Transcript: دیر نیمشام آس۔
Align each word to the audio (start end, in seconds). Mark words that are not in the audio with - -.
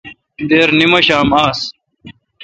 دیر 0.49 0.69
نیمشام 0.77 1.29
آس۔ 1.45 1.59